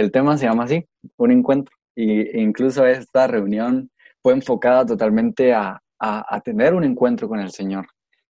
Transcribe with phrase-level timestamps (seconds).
[0.00, 0.86] El tema se llama así,
[1.18, 1.76] un encuentro.
[1.94, 3.90] Y incluso esta reunión
[4.22, 7.86] fue enfocada totalmente a, a, tener un encuentro con el Señor.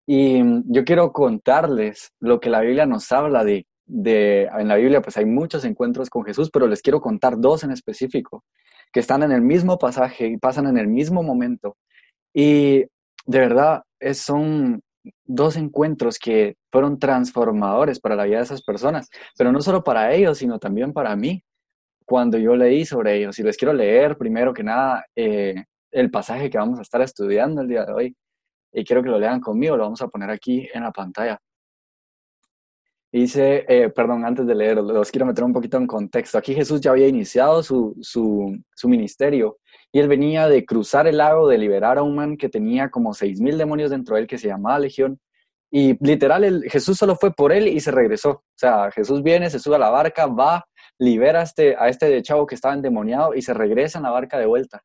[0.07, 5.01] Y yo quiero contarles lo que la Biblia nos habla de, de, en la Biblia
[5.01, 8.43] pues hay muchos encuentros con Jesús, pero les quiero contar dos en específico,
[8.91, 11.77] que están en el mismo pasaje y pasan en el mismo momento.
[12.33, 12.85] Y
[13.27, 14.81] de verdad es, son
[15.25, 20.11] dos encuentros que fueron transformadores para la vida de esas personas, pero no solo para
[20.15, 21.43] ellos, sino también para mí,
[22.09, 23.37] cuando yo leí sobre ellos.
[23.37, 27.61] Y les quiero leer primero que nada eh, el pasaje que vamos a estar estudiando
[27.61, 28.15] el día de hoy.
[28.73, 31.39] Y quiero que lo lean conmigo, lo vamos a poner aquí en la pantalla.
[33.11, 36.37] Dice, eh, perdón, antes de leer, los quiero meter un poquito en contexto.
[36.37, 39.57] Aquí Jesús ya había iniciado su, su, su ministerio
[39.91, 43.13] y él venía de cruzar el lago, de liberar a un man que tenía como
[43.13, 45.19] seis mil demonios dentro de él, que se llamaba Legión.
[45.71, 48.29] Y literal, el, Jesús solo fue por él y se regresó.
[48.29, 50.65] O sea, Jesús viene, se sube a la barca, va,
[50.99, 54.37] libera a este, a este chavo que estaba endemoniado y se regresa en la barca
[54.37, 54.83] de vuelta.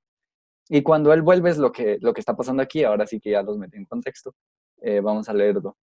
[0.68, 3.32] Y cuando él vuelve es lo que, lo que está pasando aquí, ahora sí que
[3.32, 4.34] ya los metí en contexto,
[4.80, 5.76] eh, vamos a leerlo.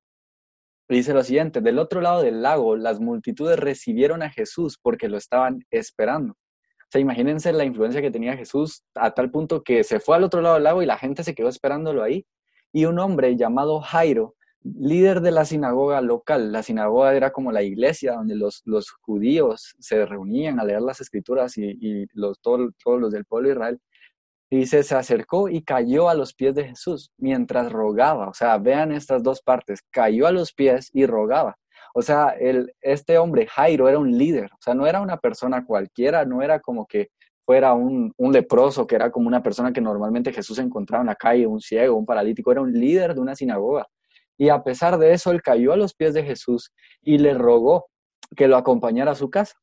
[0.90, 5.18] Dice lo siguiente, del otro lado del lago las multitudes recibieron a Jesús porque lo
[5.18, 6.34] estaban esperando.
[6.34, 10.24] O sea, imagínense la influencia que tenía Jesús a tal punto que se fue al
[10.24, 12.26] otro lado del lago y la gente se quedó esperándolo ahí.
[12.74, 17.64] Y un hombre llamado Jairo, líder de la sinagoga local, la sinagoga era como la
[17.64, 23.00] iglesia donde los, los judíos se reunían a leer las escrituras y, los, todos, todos
[23.00, 23.80] los del pueblo de Israel,
[24.52, 28.28] y dice, se acercó y cayó a los pies de Jesús mientras rogaba.
[28.28, 31.56] O sea, vean estas dos partes, cayó a los pies y rogaba.
[31.94, 34.52] O sea, el, este hombre, Jairo, era un líder.
[34.54, 37.12] O sea, no era una persona cualquiera, no era como que
[37.46, 41.16] fuera un, un, leproso, que era como una persona que normalmente Jesús encontraba en la
[41.16, 43.88] calle, un ciego, un paralítico, era un líder de una sinagoga.
[44.38, 47.88] Y a pesar de eso, él cayó a los pies de Jesús y le rogó
[48.36, 49.56] que lo acompañara a su casa.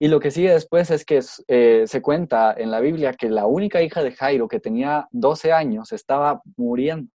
[0.00, 3.46] Y lo que sigue después es que eh, se cuenta en la Biblia que la
[3.46, 7.10] única hija de Jairo, que tenía 12 años, estaba muriendo.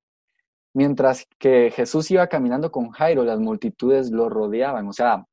[0.75, 4.89] Mientras que Jesús iba caminando con Jairo, las multitudes lo rodeaban.
[4.89, 5.25] O sea,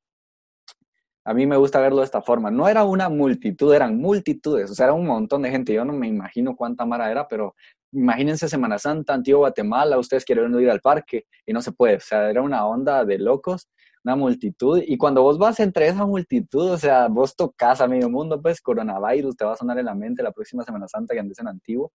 [1.25, 2.51] a mí me gusta verlo de esta forma.
[2.51, 4.69] No era una multitud, eran multitudes.
[4.71, 5.73] O sea, era un montón de gente.
[5.73, 7.55] Yo no me imagino cuánta mara era, pero
[7.91, 11.95] imagínense Semana Santa, Antiguo Guatemala, ustedes quieren ir al parque y no se puede.
[11.97, 13.67] O sea, era una onda de locos
[14.03, 14.81] una multitud.
[14.85, 18.61] Y cuando vos vas entre esa multitud, o sea, vos tocas a medio mundo, pues
[18.61, 21.47] coronavirus te va a sonar en la mente la próxima Semana Santa que andes en
[21.47, 21.91] Antiguo.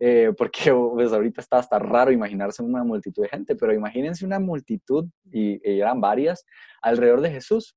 [0.00, 4.38] Eh, porque pues, ahorita está hasta raro imaginarse una multitud de gente, pero imagínense una
[4.40, 6.44] multitud, y, y eran varias,
[6.82, 7.76] alrededor de Jesús.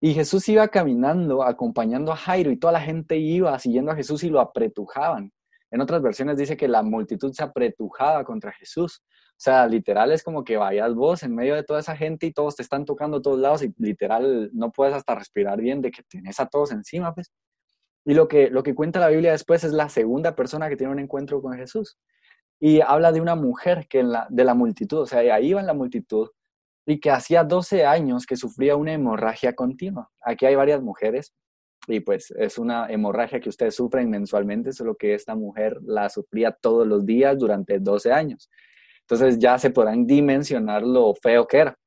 [0.00, 4.22] Y Jesús iba caminando, acompañando a Jairo, y toda la gente iba siguiendo a Jesús
[4.24, 5.32] y lo apretujaban.
[5.70, 9.02] En otras versiones dice que la multitud se apretujaba contra Jesús.
[9.04, 12.32] O sea, literal es como que vayas vos en medio de toda esa gente y
[12.32, 15.90] todos te están tocando a todos lados y literal no puedes hasta respirar bien de
[15.90, 17.32] que tenés a todos encima, pues.
[18.06, 20.92] Y lo que, lo que cuenta la Biblia después es la segunda persona que tiene
[20.92, 21.98] un encuentro con Jesús.
[22.60, 25.60] Y habla de una mujer que en la, de la multitud, o sea, ahí va
[25.60, 26.28] en la multitud,
[26.86, 30.10] y que hacía 12 años que sufría una hemorragia continua.
[30.20, 31.34] Aquí hay varias mujeres,
[31.86, 36.52] y pues es una hemorragia que ustedes sufren mensualmente, solo que esta mujer la sufría
[36.52, 38.50] todos los días durante 12 años.
[39.00, 41.78] Entonces ya se podrán dimensionar lo feo que era.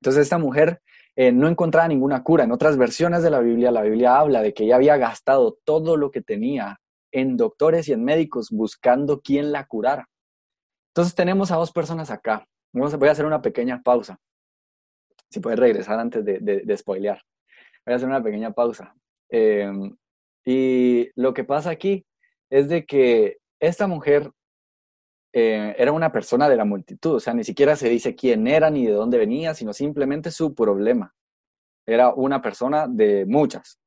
[0.00, 0.80] Entonces esta mujer
[1.16, 2.44] eh, no encontraba ninguna cura.
[2.44, 5.96] En otras versiones de la Biblia, la Biblia habla de que ella había gastado todo
[5.96, 6.78] lo que tenía
[7.10, 10.08] en doctores y en médicos buscando quién la curara.
[10.90, 12.46] Entonces tenemos a dos personas acá.
[12.72, 14.18] Voy a hacer una pequeña pausa.
[15.30, 17.20] Si puedes regresar antes de, de, spoilear.
[17.84, 18.94] Voy a hacer una pequeña pausa.
[19.30, 19.96] Em,
[20.44, 22.06] y lo que pasa aquí
[22.50, 24.30] es de que esta mujer
[25.32, 28.70] eh, era una persona de la multitud, o sea, ni siquiera se dice quién era
[28.70, 31.14] ni de dónde venía, sino simplemente su problema.
[31.86, 33.78] Era una persona de muchas.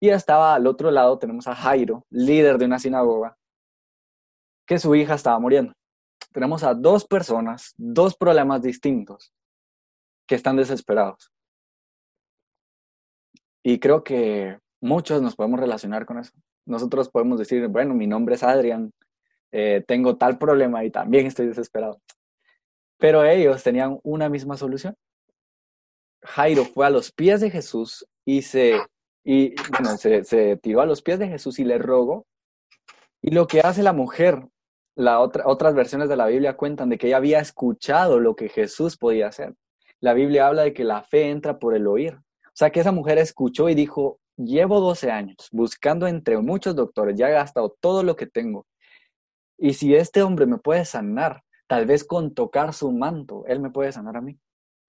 [0.00, 3.36] Y estaba al otro lado, tenemos a Jairo, líder de una sinagoga,
[4.66, 5.72] que su hija estaba muriendo.
[6.32, 9.32] Tenemos a dos personas, dos problemas distintos,
[10.26, 11.32] que están desesperados.
[13.62, 16.32] Y creo que muchos nos podemos relacionar con eso.
[16.66, 18.92] Nosotros podemos decir, bueno, mi nombre es Adrián,
[19.52, 22.00] eh, tengo tal problema y también estoy desesperado.
[22.98, 24.94] Pero ellos tenían una misma solución.
[26.22, 28.78] Jairo fue a los pies de Jesús y se,
[29.24, 32.26] y, bueno, se, tiró a los pies de Jesús y le rogó.
[33.22, 34.46] Y lo que hace la mujer,
[34.94, 38.48] la otra, otras versiones de la Biblia cuentan de que ella había escuchado lo que
[38.48, 39.54] Jesús podía hacer.
[40.00, 42.14] La Biblia habla de que la fe entra por el oír.
[42.14, 47.16] O sea, que esa mujer escuchó y dijo, llevo 12 años buscando entre muchos doctores,
[47.16, 48.66] ya he gastado todo lo que tengo
[49.58, 53.70] y si este hombre me puede sanar, tal vez con tocar su manto, él me
[53.70, 54.38] puede sanar a mí.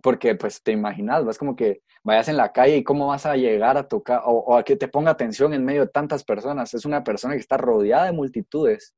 [0.01, 3.35] porque pues te imaginas, vas como que vayas en la calle y cómo vas a
[3.35, 6.73] llegar a tocar o, a que te ponga atención en medio de tantas personas.
[6.73, 8.93] Es una persona que está rodeada de multitudes.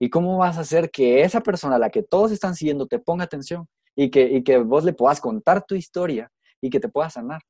[0.00, 2.98] ¿Y cómo vas a hacer que esa persona a la que todos están siguiendo te
[2.98, 6.88] ponga atención y que, y que vos le puedas contar tu historia y que te
[6.88, 7.42] pueda sanar?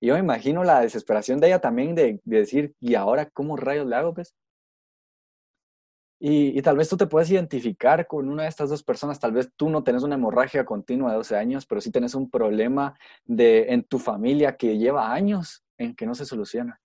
[0.00, 3.56] Y yo me imagino la desesperación de ella también de, de decir, ¿y ahora cómo
[3.56, 4.14] rayos le hago?
[4.14, 4.34] Pues?
[6.20, 9.20] Y, y, tal vez tú te puedes identificar con una de estas dos personas.
[9.20, 12.30] Tal vez tú no tenés una hemorragia continua de 12 años, pero sí tenés un
[12.30, 12.94] problema
[13.24, 16.80] de, en tu familia que lleva años en que no se soluciona.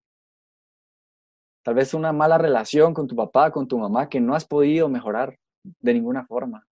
[1.64, 4.90] Tal vez una mala relación con tu papá, con tu mamá, que no has podido
[4.90, 6.66] mejorar de ninguna forma.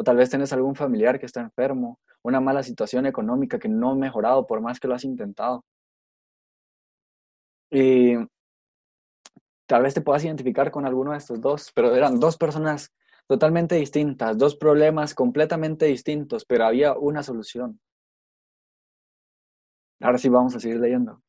[0.00, 3.90] O tal vez tenés algún familiar que está enfermo, una mala situación económica que no
[3.90, 5.62] ha mejorado por más que lo has intentado.
[7.70, 8.14] Y
[9.66, 12.94] tal vez te puedas identificar con alguno de estos dos, pero eran dos personas
[13.26, 17.78] totalmente distintas, dos problemas completamente distintos, pero había una solución.
[20.00, 21.22] Ahora sí vamos a seguir leyendo.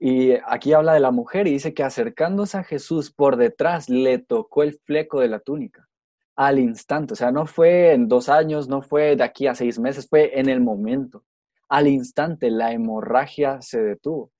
[0.00, 4.18] Y aquí habla de la mujer y dice que acercándose a Jesús por detrás le
[4.18, 5.90] tocó el fleco de la túnica
[6.36, 7.14] al instante.
[7.14, 10.38] O sea, no fue en dos años, no fue de aquí a seis meses, fue
[10.38, 11.24] en el momento.
[11.68, 14.30] Al instante la hemorragia se detuvo.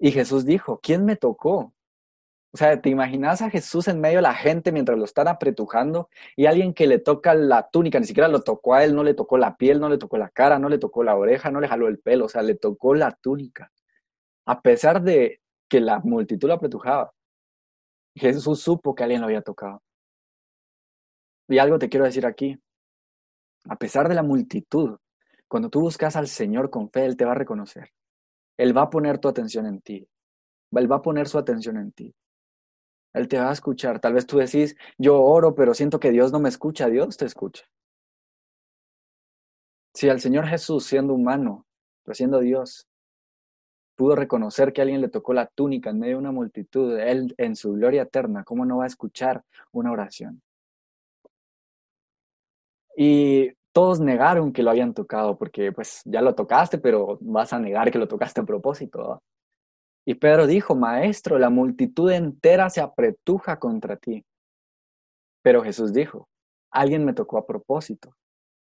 [0.00, 1.74] Y Jesús dijo, ¿quién me tocó?
[2.52, 6.08] O sea, ¿te imaginas a Jesús en medio de la gente mientras lo están apretujando
[6.34, 9.12] y alguien que le toca la túnica, ni siquiera lo tocó a él, no le
[9.14, 11.68] tocó la piel, no le tocó la cara, no le tocó la oreja, no le
[11.68, 13.70] jaló el pelo, o sea, le tocó la túnica.
[14.46, 17.12] A pesar de que la multitud lo apretujaba,
[18.18, 19.82] Jesús supo que alguien lo había tocado.
[21.48, 22.58] Y algo te quiero decir aquí.
[23.68, 24.98] A pesar de la multitud,
[25.46, 27.92] cuando tú buscas al Señor con fe, Él te va a reconocer.
[28.56, 30.08] Él va a poner tu atención en ti.
[30.72, 32.14] Él va a poner su atención en ti.
[33.14, 34.00] Él te va a escuchar.
[34.00, 36.88] Tal vez tú decís, yo oro, pero siento que Dios no me escucha.
[36.88, 37.64] Dios te escucha.
[39.94, 41.66] Si al Señor Jesús, siendo humano,
[42.04, 42.87] pero siendo Dios,
[43.98, 47.56] pudo reconocer que alguien le tocó la túnica en medio de una multitud, Él en
[47.56, 49.42] su gloria eterna, ¿cómo no va a escuchar
[49.72, 50.40] una oración?
[52.96, 57.58] Y todos negaron que lo habían tocado, porque pues ya lo tocaste, pero vas a
[57.58, 59.20] negar que lo tocaste a propósito.
[60.06, 64.24] Y Pedro dijo, Maestro, la multitud entera se apretuja contra ti.
[65.42, 66.28] Pero Jesús dijo,
[66.70, 68.14] alguien me tocó a propósito,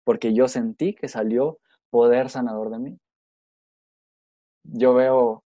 [0.03, 1.59] porque yo sentí que salió
[1.89, 2.99] poder sanador de mí.
[4.63, 5.43] Yo veo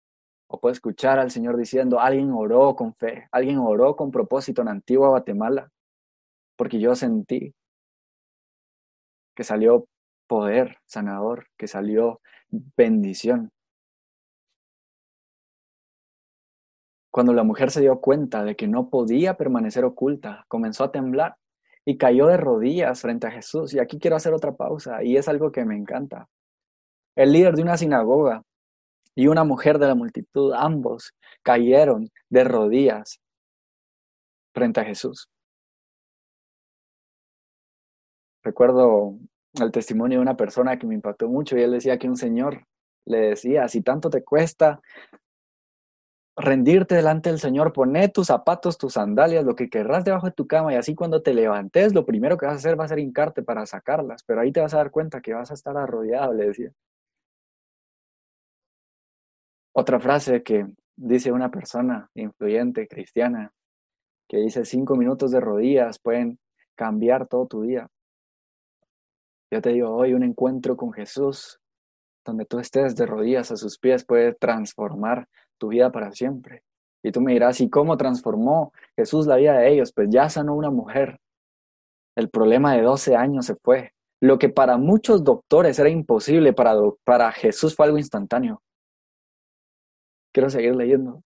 [0.48, 4.68] o puedo escuchar al Señor diciendo, alguien oró con fe, alguien oró con propósito en
[4.68, 5.70] Antigua Guatemala,
[6.56, 7.54] porque yo sentí
[9.34, 9.86] que salió
[10.26, 12.20] poder sanador, que salió
[12.76, 13.50] bendición.
[17.10, 21.36] Cuando la mujer se dio cuenta de que no podía permanecer oculta, comenzó a temblar
[21.84, 23.72] y cayó de rodillas frente a Jesús.
[23.74, 26.28] Y aquí quiero hacer otra pausa, y es algo que me encanta.
[27.16, 28.42] El líder de una sinagoga
[29.14, 33.20] y una mujer de la multitud, ambos cayeron de rodillas
[34.54, 35.28] frente a Jesús.
[38.42, 39.16] Recuerdo
[39.60, 42.66] el testimonio de una persona que me impactó mucho y él decía que un señor
[43.06, 44.80] le decía, si tanto te cuesta
[46.36, 50.46] rendirte delante del Señor, poné tus zapatos, tus sandalias, lo que querrás debajo de tu
[50.46, 52.98] cama y así cuando te levantes, lo primero que vas a hacer va a ser
[52.98, 56.34] hincarte para sacarlas, pero ahí te vas a dar cuenta que vas a estar arrodillado,
[56.34, 56.72] le decía.
[59.76, 63.52] Otra frase que dice una persona influyente, cristiana,
[64.28, 66.38] que dice cinco minutos de rodillas pueden
[66.76, 67.88] cambiar todo tu día.
[69.50, 71.58] Yo te digo, hoy un encuentro con Jesús,
[72.24, 75.28] donde tú estés de rodillas a sus pies, puede transformar
[75.58, 76.62] tu vida para siempre.
[77.02, 79.92] Y tú me dirás, ¿y cómo transformó Jesús la vida de ellos?
[79.92, 81.18] Pues ya sanó una mujer.
[82.16, 83.92] El problema de 12 años se fue.
[84.20, 88.62] Lo que para muchos doctores era imposible, para, para Jesús fue algo instantáneo.
[90.34, 91.22] Quiero seguir leyendo.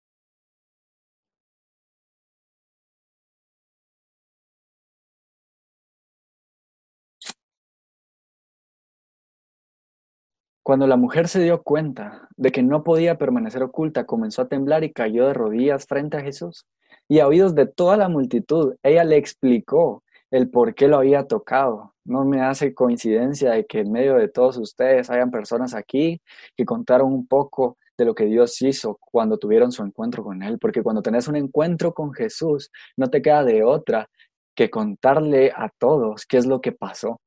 [10.63, 14.85] Cuando la mujer se dio cuenta de que no podía permanecer oculta, comenzó a temblar
[14.85, 16.65] y cayó de rodillas frente a Jesús.
[17.09, 21.27] Y a oídos de toda la multitud, ella le explicó el por qué lo había
[21.27, 21.93] tocado.
[22.05, 26.21] No me hace coincidencia de que en medio de todos ustedes hayan personas aquí
[26.55, 30.59] que contaron un poco de lo que Dios hizo cuando tuvieron su encuentro con Él.
[30.59, 34.09] Porque cuando tenés un encuentro con Jesús, no te queda de otra
[34.55, 37.19] que contarle a todos qué es lo que pasó.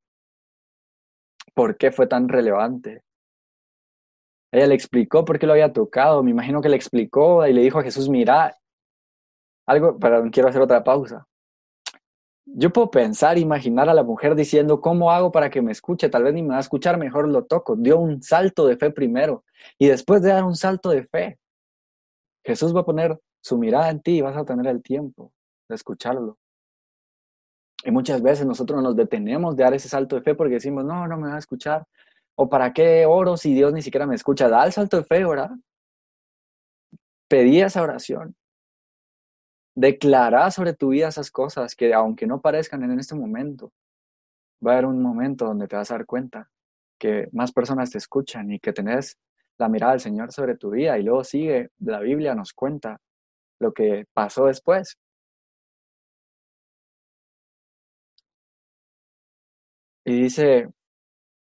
[1.54, 3.02] ¿Por qué fue tan relevante?
[4.52, 6.22] Ella le explicó por qué lo había tocado.
[6.22, 8.56] Me imagino que le explicó y le dijo a Jesús, mira,
[9.66, 11.26] algo, pero quiero hacer otra pausa.
[12.48, 16.08] Yo puedo pensar, imaginar a la mujer diciendo, ¿cómo hago para que me escuche?
[16.08, 17.74] Tal vez ni me va a escuchar, mejor lo toco.
[17.76, 19.44] Dio un salto de fe primero.
[19.78, 21.38] Y después de dar un salto de fe,
[22.44, 25.32] Jesús va a poner su mirada en ti y vas a tener el tiempo
[25.68, 26.38] de escucharlo.
[27.84, 31.06] Y muchas veces nosotros nos detenemos de dar ese salto de fe porque decimos, no,
[31.08, 31.84] no me va a escuchar.
[32.36, 34.48] O para qué oro si Dios ni siquiera me escucha.
[34.48, 35.50] Da el salto de fe, ¿verdad?
[37.28, 38.36] Pedí esa oración.
[39.76, 43.72] Declara sobre tu vida esas cosas que aunque no parezcan en este momento,
[44.66, 46.50] va a haber un momento donde te vas a dar cuenta
[46.98, 49.18] que más personas te escuchan y que tenés
[49.58, 53.00] la mirada del Señor sobre tu vida y luego sigue, la Biblia nos cuenta
[53.60, 54.96] lo que pasó después.
[60.04, 60.70] Y dice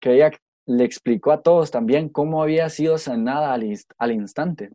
[0.01, 0.31] que ella
[0.67, 3.65] le explicó a todos también cómo había sido sanada al,
[3.99, 4.71] al instante.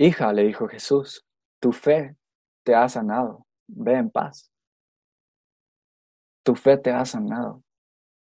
[0.00, 1.26] Hija, le dijo Jesús,
[1.60, 2.16] tu fe
[2.62, 4.52] te ha sanado, ve en paz.
[6.44, 7.64] Tu fe te ha sanado.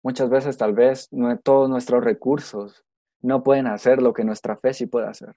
[0.03, 2.85] Muchas veces tal vez no, todos nuestros recursos
[3.21, 5.33] no pueden hacer lo que nuestra fe sí puede hacer.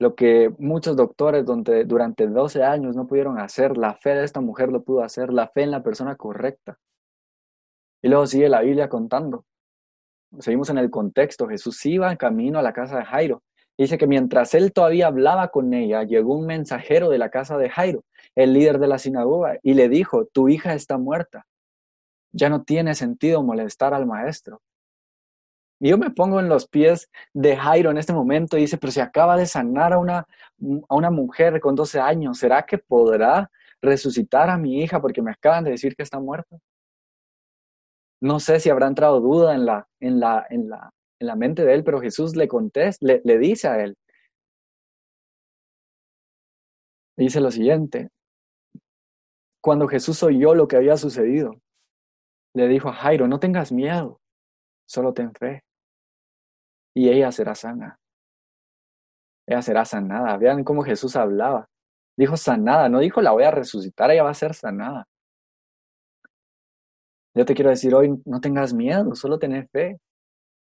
[0.00, 4.40] Lo que muchos doctores donde, durante 12 años no pudieron hacer, la fe de esta
[4.40, 6.78] mujer lo pudo hacer, la fe en la persona correcta.
[8.02, 9.44] Y luego sigue la Biblia contando.
[10.38, 11.46] Seguimos en el contexto.
[11.46, 13.42] Jesús iba en camino a la casa de Jairo.
[13.82, 17.70] Dice que mientras él todavía hablaba con ella, llegó un mensajero de la casa de
[17.70, 21.46] Jairo, el líder de la sinagoga, y le dijo, tu hija está muerta
[22.32, 24.60] ya no tiene sentido molestar al maestro.
[25.80, 28.92] Y yo me pongo en los pies de Jairo en este momento y dice, pero
[28.92, 30.18] si acaba de sanar a una,
[30.88, 35.30] a una mujer con 12 años, ¿será que podrá resucitar a mi hija porque me
[35.30, 36.58] acaban de decir que está muerta?
[38.20, 41.64] No sé si habrá entrado duda en la, en la, en la, en la mente
[41.64, 43.96] de él, pero Jesús le contesta, le, le dice a él.
[47.16, 48.08] Dice lo siguiente,
[49.60, 51.60] cuando Jesús oyó lo que había sucedido,
[52.54, 54.20] le dijo a Jairo, no tengas miedo,
[54.86, 55.62] solo ten fe.
[56.94, 57.98] Y ella será sana.
[59.46, 60.36] Ella será sanada.
[60.38, 61.68] Vean cómo Jesús hablaba.
[62.16, 65.06] Dijo sanada, no dijo la voy a resucitar, ella va a ser sanada.
[67.34, 69.98] Yo te quiero decir hoy, no tengas miedo, solo ten fe.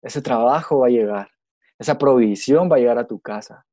[0.02, 1.30] Ese trabajo va a llegar.
[1.78, 3.64] Esa provisión va a llegar a tu casa.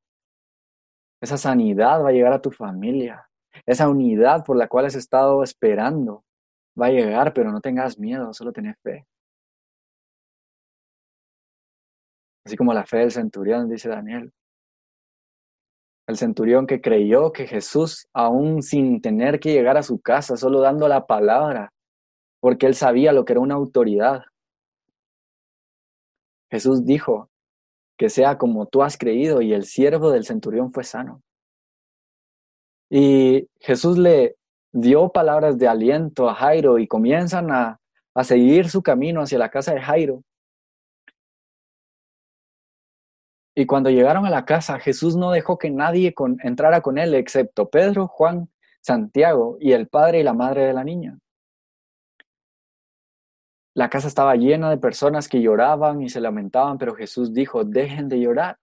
[1.22, 3.28] Esa sanidad va a llegar a tu familia.
[3.66, 6.24] Esa unidad por la cual has estado esperando
[6.80, 9.06] va a llegar, pero no tengas miedo, solo tenés fe.
[12.46, 14.32] Así como la fe del centurión, dice Daniel.
[16.08, 20.60] El centurión que creyó que Jesús, aún sin tener que llegar a su casa, solo
[20.60, 21.72] dando la palabra,
[22.40, 24.24] porque él sabía lo que era una autoridad.
[26.50, 27.30] Jesús dijo,
[28.00, 31.22] que sea como tú has creído, y el siervo del centurión fue sano.
[32.90, 34.38] Y Jesús le
[34.72, 37.80] dio palabras de aliento a Jairo y comienzan a,
[38.24, 40.24] seguir su camino hacia la casa de Jairo.
[43.56, 46.14] Y cuando llegaron a la casa, Jesús no dejó que nadie
[46.44, 48.50] entrara con él, excepto Pedro, Juan,
[48.82, 51.18] Santiago y el padre y la madre de la niña.
[53.74, 58.10] La casa estaba llena de personas que lloraban y se lamentaban, pero Jesús dijo, dejen
[58.10, 58.58] de llorar,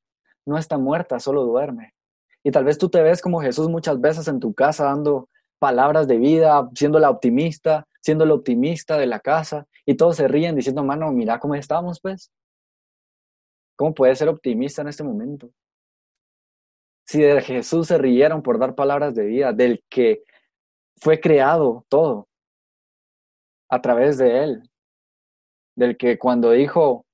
[0.45, 1.95] no está muerta, solo duerme.
[2.43, 6.07] Y tal vez tú te ves como Jesús muchas veces en tu casa dando palabras
[6.07, 10.55] de vida, siendo la optimista, siendo el optimista de la casa, y todos se ríen
[10.55, 12.31] diciendo, mano, mira cómo estamos, pues.
[13.77, 15.51] ¿Cómo puedes ser optimista en este momento?
[17.07, 20.25] Si de Jesús se rieron por dar palabras de vida, del que
[20.97, 22.29] fue creado todo
[23.69, 24.71] a través de él,
[25.77, 27.05] del que cuando dijo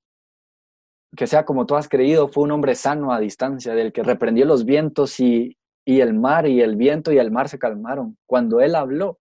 [1.15, 4.45] que sea como tú has creído, fue un hombre sano a distancia, del que reprendió
[4.45, 8.17] los vientos y y el mar y el viento y el mar se calmaron.
[8.25, 9.19] Cuando él habló,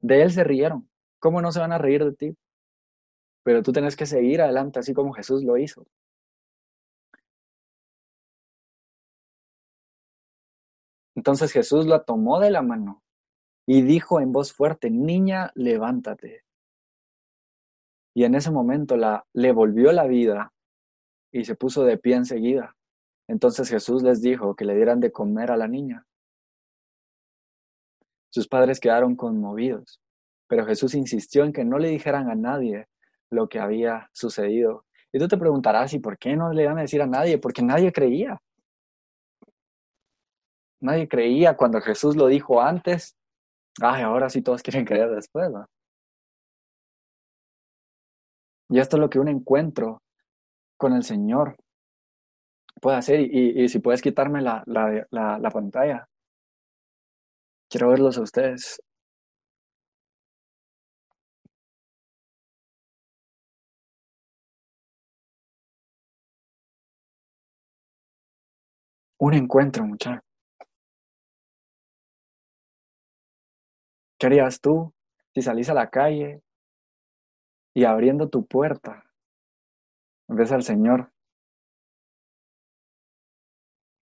[0.00, 0.90] de él se rieron.
[1.18, 2.36] ¿Cómo no se van a reír de ti?
[3.44, 5.86] Pero tú tienes que seguir adelante así como Jesús lo hizo.
[11.14, 13.02] Entonces Jesús la tomó de la mano
[13.66, 16.44] y dijo en voz fuerte, niña, levántate.
[18.14, 20.52] Y en ese momento la, le volvió la vida
[21.32, 22.76] y se puso de pie enseguida.
[23.28, 26.06] Entonces Jesús les dijo que le dieran de comer a la niña.
[28.30, 30.00] Sus padres quedaron conmovidos,
[30.46, 32.88] pero Jesús insistió en que no le dijeran a nadie
[33.30, 34.84] lo que había sucedido.
[35.12, 37.38] Y tú te preguntarás, ¿y por qué no le iban a decir a nadie?
[37.38, 38.40] Porque nadie creía.
[40.80, 43.16] Nadie creía cuando Jesús lo dijo antes.
[43.80, 45.50] Ay, ahora sí todos quieren creer después.
[45.50, 45.66] ¿no?
[48.72, 50.02] Y esto es lo que un encuentro
[50.78, 51.56] con el Señor
[52.80, 56.08] puede hacer y, si puedes quitarme la, la, la, pantalla.
[57.68, 58.80] Quiero verlos a ustedes.
[69.18, 70.22] Un encuentro, muchachos.
[74.18, 74.92] ¿Qué harías tú
[75.34, 76.42] si salís a la calle
[77.74, 79.04] y abriendo tu puerta
[80.28, 81.10] ves al Señor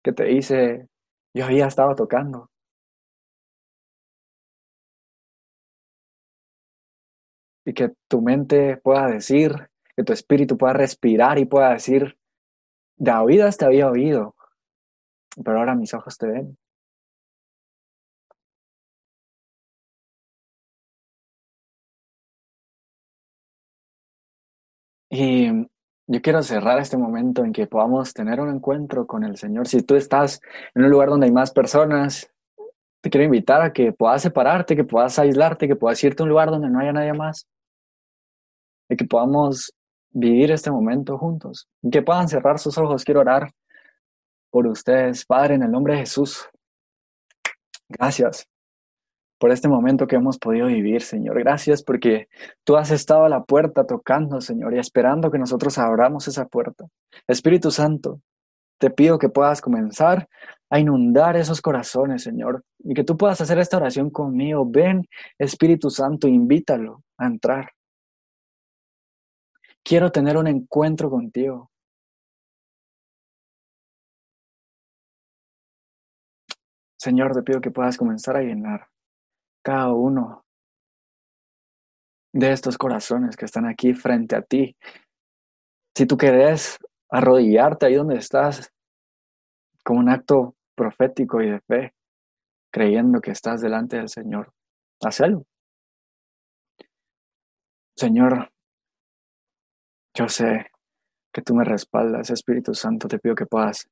[0.03, 0.89] que te dice,
[1.35, 2.51] yo había estado tocando?
[7.67, 9.53] Y que tu mente pueda decir,
[9.95, 12.19] que tu espíritu pueda respirar y pueda decir,
[12.97, 14.35] David te había oído,
[15.45, 16.60] pero ahora mis ojos te ven.
[25.11, 25.49] Y
[26.07, 29.67] yo quiero cerrar este momento en que podamos tener un encuentro con el Señor.
[29.67, 30.41] Si tú estás
[30.75, 32.31] en un lugar donde hay más personas,
[33.01, 36.31] te quiero invitar a que puedas separarte, que puedas aislarte, que puedas irte a un
[36.31, 37.47] lugar donde no haya nadie más.
[38.89, 39.73] Y que podamos
[40.11, 41.69] vivir este momento juntos.
[41.83, 43.05] Y que puedan cerrar sus ojos.
[43.05, 43.51] Quiero orar
[44.51, 46.49] por ustedes, Padre, en el nombre de Jesús.
[47.89, 48.50] Gracias
[49.41, 51.39] por este momento que hemos podido vivir, Señor.
[51.39, 52.29] Gracias porque
[52.63, 56.85] tú has estado a la puerta tocando, Señor, y esperando que nosotros abramos esa puerta.
[57.27, 58.21] Espíritu Santo,
[58.79, 60.29] te pido que puedas comenzar
[60.69, 64.67] a inundar esos corazones, Señor, y que tú puedas hacer esta oración conmigo.
[64.69, 67.73] Ven, Espíritu Santo, invítalo a entrar.
[69.83, 71.71] Quiero tener un encuentro contigo.
[76.99, 78.90] Señor, te pido que puedas comenzar a llenar
[79.63, 80.45] cada uno
[82.33, 84.77] de estos corazones que están aquí frente a ti.
[85.97, 88.73] Si tú querés arrodillarte ahí donde estás,
[89.85, 91.95] como un acto profético y de fe,
[92.73, 94.53] creyendo que estás delante del Señor,
[95.03, 95.45] hazlo.
[97.97, 98.51] Señor,
[100.15, 100.71] yo sé
[101.33, 103.89] que tú me respaldas, Espíritu Santo, te pido que puedas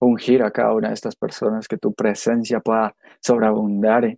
[0.00, 4.16] ungir a cada una de estas personas, que tu presencia pueda sobreabundar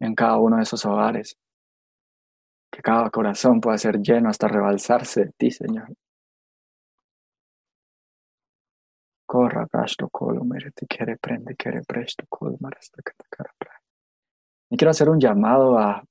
[0.00, 1.36] en cada uno de esos hogares.
[2.70, 5.94] Que cada corazón pueda ser lleno hasta rebalsarse de ti, Señor.
[9.26, 13.02] Corra, presto, colo, merete, quiere, prende, quiere, presto, colo, marasta,
[14.70, 16.04] Y quiero hacer un llamado a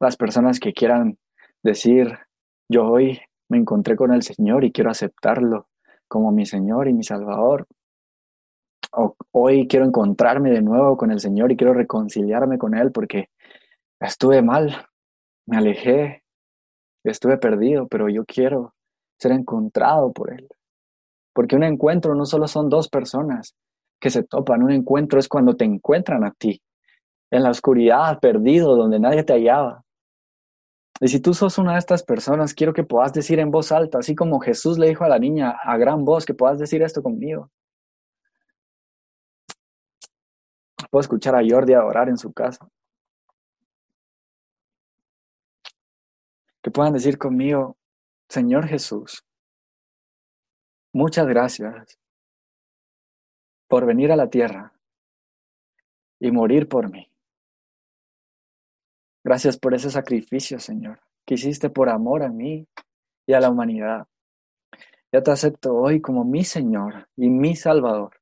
[0.00, 1.18] las personas que quieran
[1.62, 2.18] decir,
[2.68, 5.68] yo hoy me encontré con el Señor y quiero aceptarlo
[6.08, 7.66] como mi Señor y mi Salvador
[9.32, 13.30] hoy quiero encontrarme de nuevo con el Señor y quiero reconciliarme con Él porque
[14.00, 14.86] estuve mal,
[15.46, 16.24] me alejé,
[17.04, 18.74] estuve perdido, pero yo quiero
[19.18, 20.48] ser encontrado por Él.
[21.32, 23.54] Porque un encuentro no solo son dos personas
[24.00, 26.60] que se topan, un encuentro es cuando te encuentran a ti,
[27.30, 29.82] en la oscuridad, perdido, donde nadie te hallaba.
[31.00, 33.98] Y si tú sos una de estas personas, quiero que puedas decir en voz alta,
[33.98, 37.02] así como Jesús le dijo a la niña a gran voz, que puedas decir esto
[37.02, 37.50] conmigo.
[40.96, 42.66] Puedo escuchar a Jordi orar en su casa.
[46.62, 47.76] Que puedan decir conmigo,
[48.30, 49.22] Señor Jesús,
[50.94, 51.98] muchas gracias
[53.68, 54.72] por venir a la tierra
[56.18, 57.12] y morir por mí.
[59.22, 62.66] Gracias por ese sacrificio, Señor, que hiciste por amor a mí
[63.26, 64.08] y a la humanidad.
[65.12, 68.15] Ya te acepto hoy como mi Señor y mi Salvador.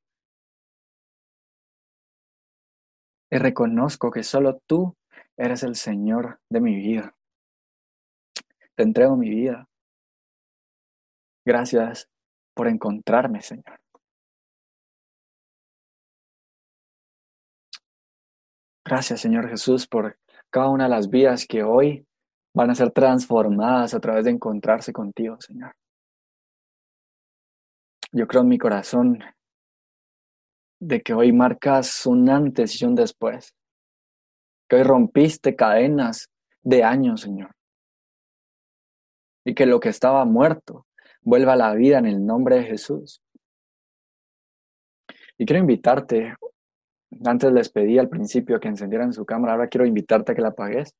[3.31, 4.97] Y reconozco que solo tú
[5.37, 7.15] eres el Señor de mi vida.
[8.75, 9.69] Te entrego mi vida.
[11.45, 12.09] Gracias
[12.55, 13.81] por encontrarme, Señor.
[18.85, 20.19] Gracias, Señor Jesús, por
[20.51, 22.07] cada una de las vidas que hoy
[22.55, 25.75] van a ser transformadas a través de encontrarse contigo, Señor.
[28.13, 29.19] Yo creo en mi corazón
[30.87, 33.55] de que hoy marcas un antes y un después.
[34.69, 36.29] Que hoy rompiste cadenas
[36.63, 37.53] de años, Señor.
[39.47, 40.87] Y que lo que estaba muerto
[41.23, 43.23] vuelva a la vida en el nombre de Jesús.
[45.39, 46.35] Y quiero invitarte,
[47.25, 50.49] antes les pedí al principio que encendieran su cámara, ahora quiero invitarte a que la
[50.49, 50.95] apagues.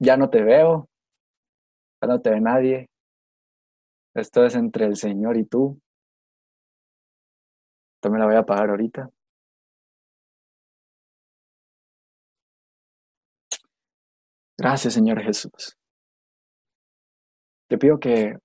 [0.00, 0.88] Ya no te veo,
[2.00, 2.88] ya no te ve nadie.
[4.14, 5.78] Esto es entre el Señor y tú.
[8.00, 9.10] También la voy a apagar ahorita.
[14.56, 15.76] Gracias, Señor Jesús.
[17.68, 18.38] Te pido que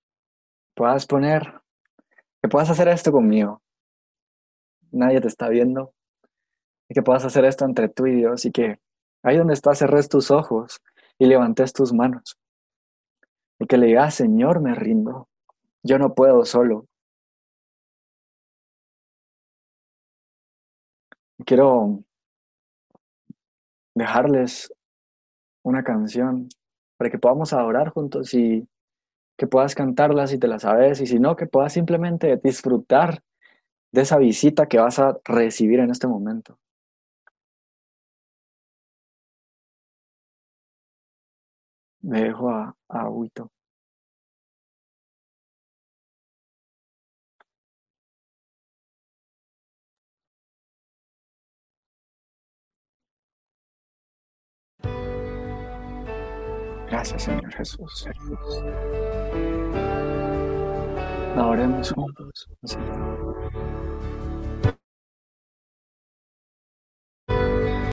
[0.76, 1.62] puedas poner,
[2.42, 3.62] que puedas hacer esto conmigo.
[4.92, 5.94] nadie te está viendo,
[6.90, 8.80] y que puedas hacer esto entre tú y Dios y que
[9.24, 10.82] ahí donde estás cerres tus ojos
[11.18, 12.38] y levantes tus manos.
[13.60, 15.30] Y que le digas, Señor, me rindo.
[15.84, 16.86] Yo no puedo solo.
[21.46, 22.04] Quiero
[23.96, 24.74] dejarles
[25.64, 26.50] una canción
[26.98, 28.68] para que podamos adorar juntos y
[29.38, 33.22] que puedas cantarla si te la sabes y si no, que puedas simplemente disfrutar
[33.92, 36.60] de esa visita que vas a recibir en este momento.
[42.02, 43.10] Me dejo a, a
[56.90, 58.08] Gracias, Señor Jesús.
[61.36, 63.23] Oremos juntos, Señor.